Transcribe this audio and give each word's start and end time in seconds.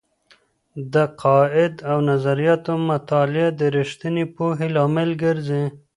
د 0.91 0.93
عقائد 1.07 1.75
او 1.89 1.97
نظریاتو 2.11 2.73
مطالعه 2.89 3.49
د 3.59 3.61
رښتینې 3.77 4.25
پوهې 4.35 4.67
لامل 4.75 5.09
ګرځي. 5.23 5.63